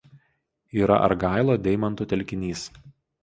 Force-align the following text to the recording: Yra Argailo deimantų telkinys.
Yra 0.77 0.95
Argailo 1.09 1.57
deimantų 1.67 2.09
telkinys. 2.15 2.65